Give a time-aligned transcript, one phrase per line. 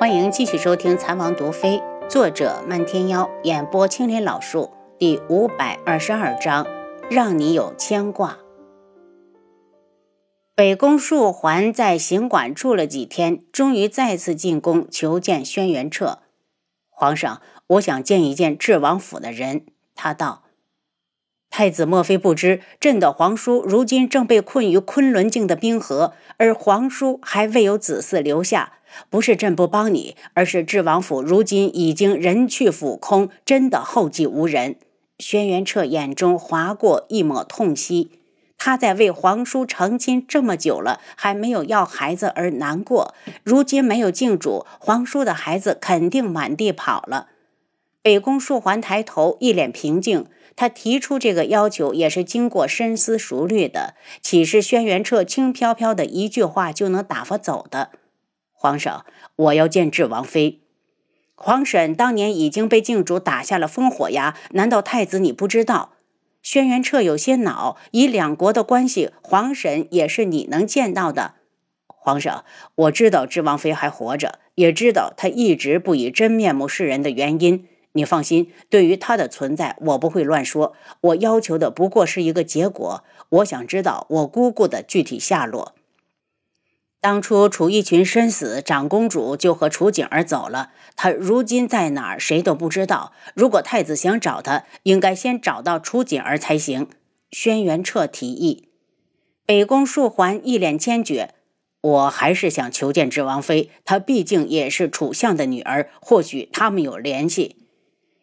[0.00, 1.76] 欢迎继续收听《残王毒妃》，
[2.08, 6.66] 作者漫天妖，演播青莲老树，第五百二十二章，
[7.10, 8.38] 让你有牵挂。
[10.54, 16.20] 北宫树环在行馆住了几天，终于再次进宫求见轩辕彻。
[16.88, 19.66] 皇上，我想见一见智王府的人。
[19.94, 20.44] 他道
[21.60, 28.72] ：“太子莫非不知，朕的皇叔如今正被困于昆仑镜的冰河，而皇叔还未有子嗣留下。”
[29.10, 34.76] 不是朕不帮你，而是智王府如今已经人去府空，真的后继无人。
[35.18, 38.10] 轩辕彻眼中划过一抹痛惜，
[38.56, 43.14] 他在为皇叔成亲这么久了，还没有要孩子而难过。
[43.44, 47.26] 如今没有靖主，皇叔的孩子肯定满地跑了。
[48.00, 50.24] 北宫树环抬头，一脸平静。
[50.56, 57.90] 他提出这个要求也是经过深思熟虑的，岂是轩辕彻轻飘飘的一句话就能打发走的？
[58.52, 60.60] 皇上，我要见智王妃。
[61.34, 65.94] 皇婶当年已经被靖主打下了烽火崖，难道太子你不知道？
[66.42, 71.36] 轩辕彻有些恼，以两国的关系，皇婶也是你能见到的。
[71.86, 77.66] 皇上，我知道智王妃还活着，也知道她一直不以真面目示人的原因。
[77.92, 80.74] 你放心，对于她的存在，我不会乱说。
[81.00, 85.74] 我要求的不过是一个结果，我想知道我姑姑的具体下落。
[87.00, 90.70] 当初楚逸群身死，长公主就和楚景儿走了。
[90.96, 93.12] 她如今在哪儿，谁都不知道。
[93.34, 96.88] 如果太子想找她，应该先找到楚景儿才行。
[97.30, 98.68] 轩辕彻提议。
[99.46, 101.32] 北宫树环一脸坚决
[101.80, 107.56] ：“我还是想求见智王妃，她毕竟也是楚相的女儿，或许他们有联系。”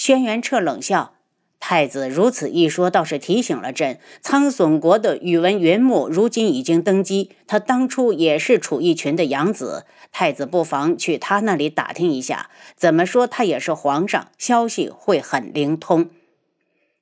[0.00, 1.12] 轩辕彻冷笑。
[1.58, 3.98] 太子如此一说，倒是提醒了朕。
[4.22, 9.84] 苍隼国的宇文云木如今已经登基，他当初也是楚义群的养子。
[10.10, 16.08] 太子不妨去他那里打听一下，怎么说他也是皇上，消息会很灵通。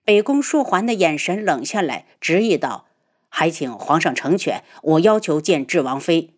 [0.04, 2.86] 北宫树环的眼神冷下来，执意道
[3.30, 6.30] ：“还请皇上成全，我要求见智王妃。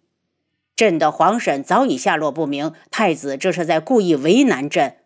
[0.77, 4.97] 朕的皇婶早已下落不明，太子这是在故意为难朕。”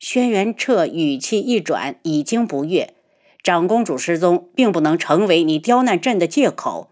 [0.00, 2.94] 轩辕彻语气一转，已经不悦。
[3.42, 6.90] 长公主失踪，并不能成为你刁难朕的借口。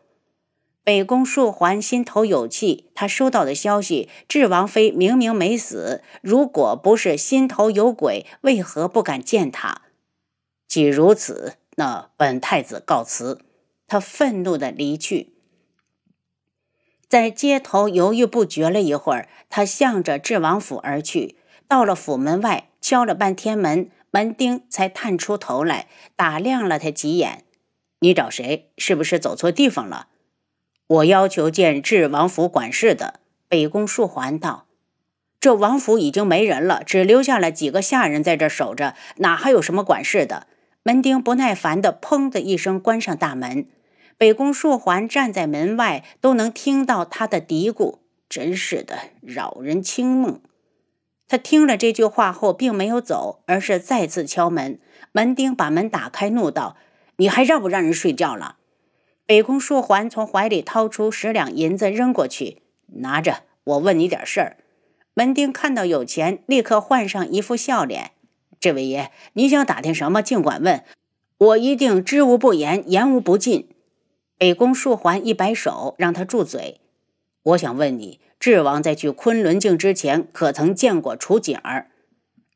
[0.85, 9.83] 北宫树环心头有气，他收到的消息，智王妃明明没死，如果不是心头有鬼，为何不敢见她？
[10.67, 13.41] 既如此，那本太子告辞。
[13.87, 15.33] 他愤怒的离去，
[17.09, 21.39] 在街头犹豫不决了一会儿，他向着智王府而去。
[21.67, 22.68] 到了府门外。
[22.81, 27.44] 敲了半天门，门丁才探出头来，打量了他几眼。
[28.00, 28.71] 你找谁？
[28.78, 30.09] 是不是走错地方了？
[30.87, 33.21] 我要求见智王府管事的。
[33.49, 34.67] 北宫树环道
[35.41, 40.47] ：“这王府已经没人了，只留下了几个下人在这守着，哪还有什么管事的？”
[40.84, 43.67] 门丁不耐烦的砰的一声关上大门。
[44.17, 50.41] 北宫树环站在门外，都能听到他的嘀咕：“真是的，扰人清梦。”
[51.28, 54.81] 他听了这句话后，并没有走，而是再次敲门。
[55.12, 56.77] 门丁把门打开，怒道
[57.16, 58.56] ：“你还让不让人睡觉了？”
[59.27, 62.62] 北宫树环从怀里掏出十两银子扔过去
[63.00, 64.56] ：“拿着，我问你点事儿。”
[65.12, 68.12] 门丁看到有钱，立刻换上一副笑脸
[68.59, 70.83] ：“这位爷，你想打听什么，尽管问，
[71.37, 73.69] 我一定知无不言，言无不尽。”
[74.38, 76.81] 北宫树环一摆手，让他住嘴。
[77.43, 78.21] 我想问你。
[78.38, 81.91] 智王在去昆仑镜之前，可曾见过楚景儿？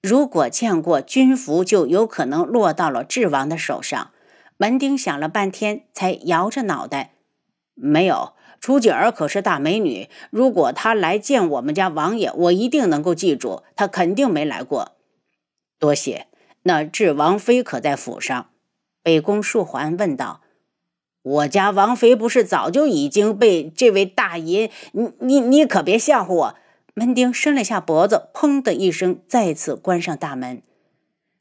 [0.01, 4.11] 如果见过，军服就有可能落到了智王的手上。
[4.57, 7.15] 门丁想了半天，才摇着脑袋
[7.75, 10.09] ：“没有，楚景儿可是大美女。
[10.31, 13.65] 如果她来见我们家王爷，我一定能够记住。
[13.75, 14.93] 她肯定没来过。”
[15.81, 16.29] 多谢。
[16.65, 18.51] 那智王妃可在府上？
[19.03, 20.42] 北宫树环问道。
[21.23, 24.73] 我家王妃不是早就已经被这位大爷？
[24.91, 26.55] 你你你可别吓唬我！
[26.95, 30.63] 门丁伸了下脖子，砰的一声，再次关上大门。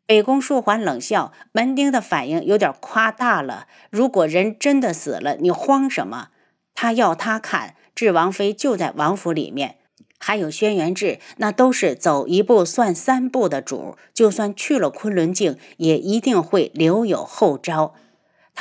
[0.05, 3.65] 北宫树环冷笑：“门丁的反应有点夸大了。
[3.89, 6.27] 如果人真的死了，你慌什么？
[6.75, 9.77] 他要他看，智王妃就在王府里面，
[10.19, 13.97] 还有轩辕志，那都是走一步算三步的主。
[14.13, 17.95] 就算去了昆仑镜，也一定会留有后招。”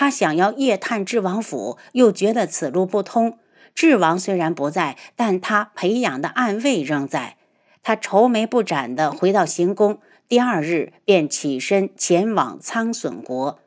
[0.00, 3.38] 他想要夜探智王府，又觉得此路不通。
[3.74, 7.36] 智王虽然不在，但他培养的暗卫仍在。
[7.82, 13.58] 他愁眉不展地回到行宫，第二日便起身前往苍隼国。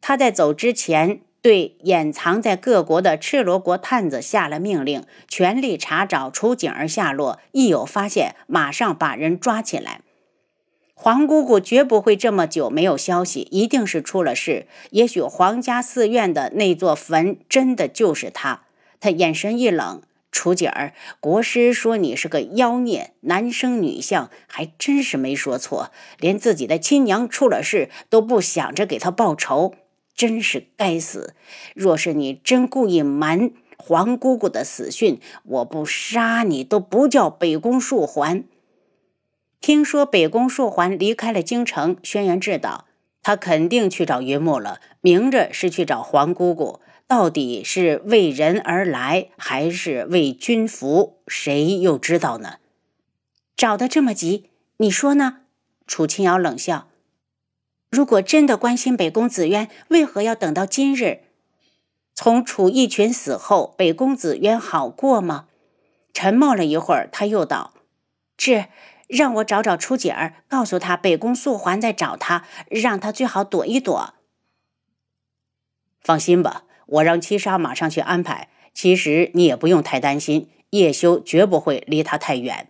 [0.00, 1.20] 他在走之前。
[1.42, 10.00] 对掩藏在各国的赤罗国探子下了命令，全力查找楚景儿下落，一有发现，马上把人抓起来。
[10.98, 14.66] 黄姑姑绝不会这么久没有消息，一定是出了事。
[14.90, 18.62] 也许皇家寺院的那座坟真的就是他。
[18.98, 20.00] 他眼神一冷
[20.32, 25.92] ：“楚姐儿，国师说你是个妖孽，男生女相，还真是没说错。
[26.18, 29.74] 连自己的亲娘出了事都不想着给他报仇，
[30.16, 31.34] 真是该死！
[31.74, 38.42] 若是你真故意瞒黄姑姑的死讯，我不杀你都不叫北宫树还。”
[39.60, 42.86] 听说北宫树环离开了京城，轩辕志道
[43.22, 46.80] ：“他肯定去找云木了，明着是去找黄姑姑。
[47.08, 51.18] 到底是为人而来，还是为君服？
[51.26, 52.58] 谁又知道呢？
[53.56, 55.38] 找得这么急，你说呢？”
[55.86, 56.88] 楚清瑶冷笑
[57.90, 61.22] ：“如果真的关心北宫紫渊，为何要等到今日？
[62.14, 65.46] 从楚义群死后，北宫紫渊好过吗？”
[66.14, 67.74] 沉默了一会儿，他又道
[68.36, 68.66] ：“志。”
[69.06, 74.14] 让我找找楚锦儿，告诉他北宫素环在找他，让他最好躲一躲。
[76.00, 78.48] 放心吧，我让七杀马上去安排。
[78.72, 82.68] 其实你也不用太担心，叶修绝不会离他太远。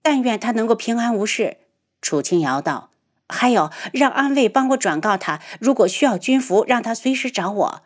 [0.00, 1.58] 但愿他能够平安无事。
[2.00, 2.90] 楚清瑶道
[3.28, 7.82] ：“还有，让安卫帮我转告他，如果需要军服，让他随时找我。”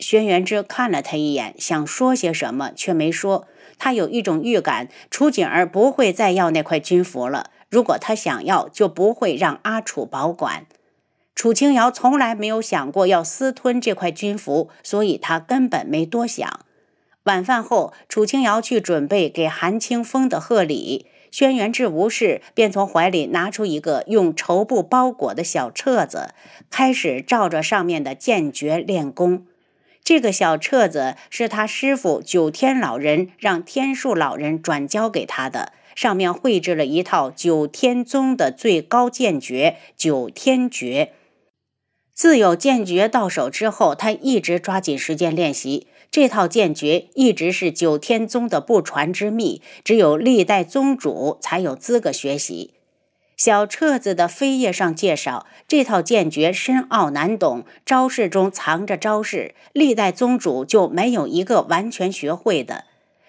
[0.00, 3.48] 轩辕之看了他一眼，想说些什么，却没说。
[3.78, 7.50] 他有一种预感，楚景儿不会再要那块军服了。
[7.70, 10.66] 如果他想要，就不会让阿楚保管。
[11.34, 16.60] 楚清瑶从来没有想过要私吞这块军服，所以他根本没多想。
[17.24, 26.30] 晚饭后，楚清瑶去准备给韩清风的贺礼，轩辕志无事，便从怀里拿出一个用绸布包裹的小册子，
[26.70, 29.46] 开始照着上面的剑诀练功。
[30.08, 41.12] 这个小册子是他师傅九天老人让天树老人转交给他的，上面绘制了一套九天宗的最高剑诀——九天诀。
[42.14, 45.86] 自有剑诀到手之后，他一直抓紧时间练习。
[46.10, 52.72] 这套剑诀一直是九天宗的不传之秘，只有历代宗主才有资格学习。
[53.38, 62.84] 小册子的扉页上介绍，这套剑诀深奥难懂，招式中藏着招式，历代宗主就没有一个完全学会的。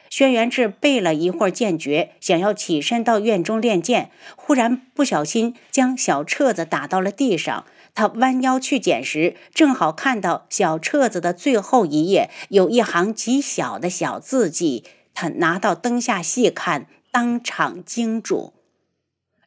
[0.10, 7.66] 轩辕志背了一会儿剑诀，想要起身到院中练剑，忽然不小心将小册子打到了地上。
[7.94, 14.86] 他弯腰去捡时，正好看到小册子的最后一页有一行极小的小字迹。
[15.14, 18.54] 他拿到灯下细看，当场惊住。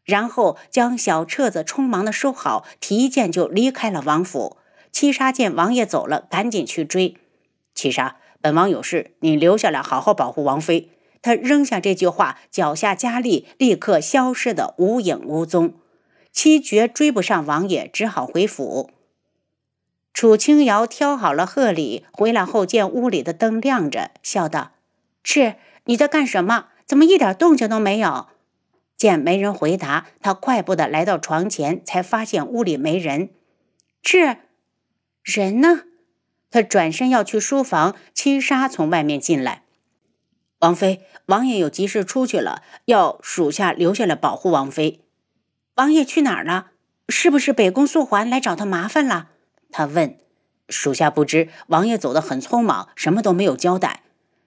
[0.04, 4.56] 然后将小册子匆忙的收好，提剑就离开了王府。
[4.90, 7.16] 七杀见王爷走了，赶紧去追。
[7.74, 10.90] 七杀，本王有事，你留下来好好保护王妃。
[11.22, 15.74] 他扔下这句话，脚下加力，立刻消失的无影无踪。
[16.32, 18.90] 七绝追不上王爷，只好回府。
[20.12, 24.72] 楚清瑶挑好了贺礼，回来后见屋里的灯亮着，笑道
[25.22, 25.54] ：“是
[25.84, 26.66] 你在干什么？
[26.84, 28.26] 怎么一点动静都没有？”
[28.96, 33.30] 见没人回答，他快步的来到床前，才发现屋里没人。
[34.02, 34.36] 这
[35.22, 35.82] 人呢？
[36.50, 39.62] 他转身要去书房，七杀从外面进来。
[40.58, 45.00] 王妃，王爷有急事出去了，要属下留下来保护王妃。
[45.76, 46.72] 王爷去哪儿了？
[47.08, 49.30] 是不是北宫素环来找他麻烦了？
[49.70, 50.18] 他问。
[50.68, 54.02] 属下不知，王爷走得很匆忙，什么都没有交代。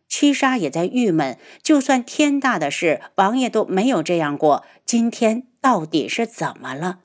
[0.08, 4.64] 七杀也在郁闷，就算天大的事，王爷都没有这样过。
[4.86, 7.00] 今天到底是怎么了？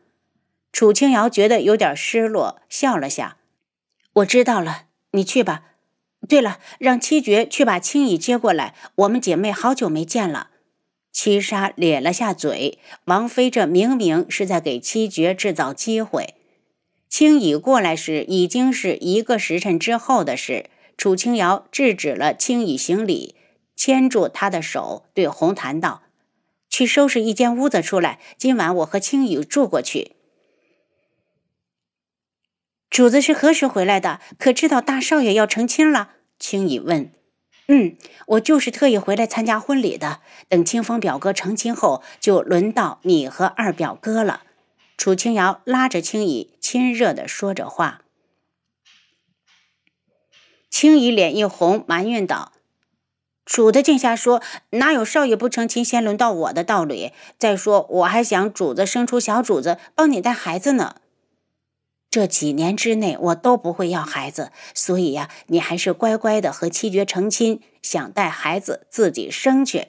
[0.72, 3.38] 楚清瑶觉得有点失落，笑了下。
[4.12, 5.64] 我知道了，你去吧。
[6.28, 10.50] 对了，让七绝去把青羽接过来，我们姐妹好久没见了。
[11.10, 16.34] 七杀咧了下嘴，王妃这明明是在给七绝制造机会。
[17.08, 20.70] 青羽过来时，已经是一个时辰之后的事。
[21.00, 23.34] 楚清瑶制止了青羽行礼，
[23.74, 26.02] 牵住他的手，对红檀道
[26.68, 30.16] ：“去收拾一间屋子出来，今晚我和青羽住过去。”
[32.90, 34.20] 主子是何时回来的？
[34.38, 36.10] 可知道大少爷要成亲了？
[36.38, 37.10] 青羽问。
[37.68, 40.20] “嗯，我就是特意回来参加婚礼的。
[40.50, 44.42] 等清风表哥成亲后，就轮到你和二表哥了。”
[44.98, 48.02] 楚清瑶拉着青羽，亲热的说着话。
[50.70, 52.52] 青姨脸一红，埋怨道
[53.44, 57.12] ：“主子净瞎说，哪有少爷不成亲先轮到我的道理？
[57.38, 60.96] 再说，我还想主子生出小主子，帮你带孩子呢。”
[62.08, 69.88] 这几年之内我都不会要孩子，所以呀，你还是乖乖的和七绝成亲，想带孩子自己生去。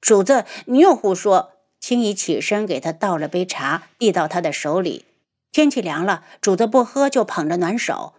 [0.00, 1.52] 主子，你又胡说！
[1.78, 5.04] 青姨起身给他倒了杯茶，递到他的手里。
[5.52, 8.12] 天气凉了，主子不喝就捧着暖手，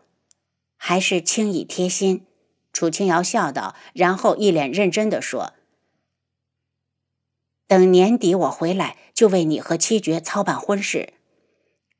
[0.77, 2.25] 还是青姨贴心。
[2.71, 5.53] 楚清瑶笑道，然后一脸认真的说
[7.67, 11.13] ：“等年底我回来，就为你和七绝操办婚事。”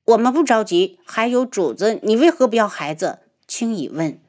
[0.06, 3.20] 我们不着急，还有主子，你为何不要孩子？
[3.46, 4.22] 青姨问。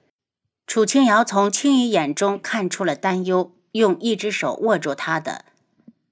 [0.67, 5.45] 楚清瑶从青姨眼中看出了担忧，用一只手握住她的。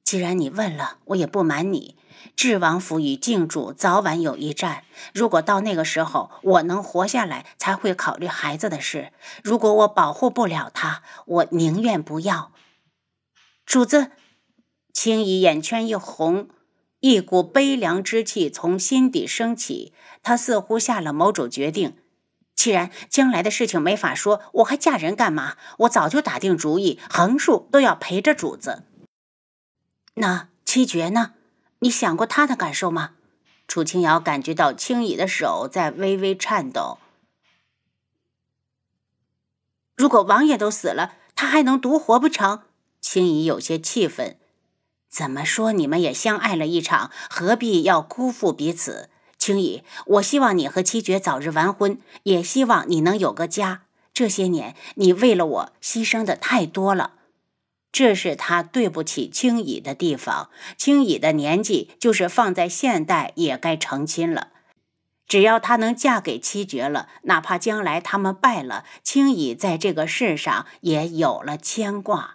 [0.07, 1.97] 既然你问了，我也不瞒你，
[2.37, 4.85] 智王府与靖主早晚有一战。
[5.13, 9.13] 如果到那个时候我能活下来，才会考虑孩子的事。
[9.43, 12.53] 如果我保护不了他，我宁愿不要。
[13.65, 14.13] 主子，
[14.93, 16.49] 青姨眼圈一红。
[17.01, 21.97] 一股悲凉之气从心底升起，她似乎下了某种决定。
[22.55, 25.57] 既然将来的事情没法说，我还嫁人干嘛？
[25.81, 28.85] 我早就打定主意，横竖都要陪着主子。
[30.19, 31.35] 那七绝呢？
[31.81, 33.13] 你想过他的感受吗？
[33.69, 36.99] 楚清瑶感觉到青姨的手在微微颤抖。
[39.95, 42.63] 如果王爷都死了，他还能独活不成？
[43.01, 44.39] 青怡有些气愤。
[45.11, 49.11] 怎么说，你们也相爱了一场，何必要辜负彼此？
[49.37, 53.83] 青怡，我希望你和七绝早日完婚，也希望你能有个家。
[54.15, 57.16] 这些年，你为了我牺牲的太多了，
[57.97, 60.51] 这是他对不起青乙的地方。
[60.77, 64.49] 青乙的年纪，就是放在现代也该成亲了。
[65.27, 72.35] 只要她能嫁给七绝了，哪怕将来他们败了，青乙在这个世上也有了牵挂。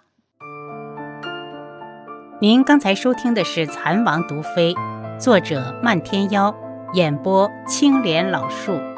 [2.40, 4.74] 您刚才收听的是《蚕王毒妃》，
[5.20, 6.52] 作者漫天妖，
[6.94, 8.91] 演播青莲老树。